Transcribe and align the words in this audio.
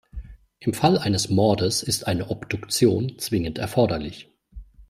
Im 0.57 0.73
Fall 0.73 0.97
eines 0.97 1.29
Mordes 1.29 1.83
ist 1.83 2.07
eine 2.07 2.31
Obduktion 2.31 3.19
zwingend 3.19 3.59
erforderlich. 3.59 4.31